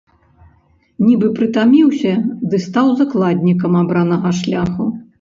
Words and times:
Нібы 1.09 1.27
прытаміўся 1.41 2.13
ды 2.49 2.57
стаў 2.67 2.93
закладнікам 3.05 3.81
абранага 3.85 4.29
шляху. 4.45 4.95